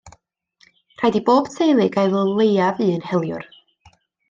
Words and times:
Rhaid 1.01 1.17
i 1.19 1.21
bob 1.27 1.51
teulu 1.57 1.87
gael 1.97 2.17
o 2.23 2.25
leiaf 2.41 2.83
un 2.89 3.07
heliwr. 3.13 3.47